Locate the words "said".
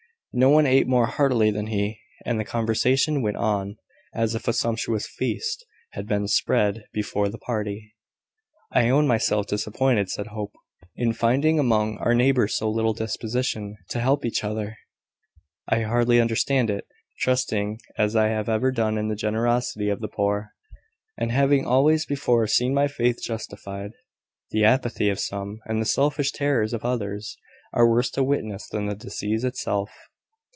10.09-10.27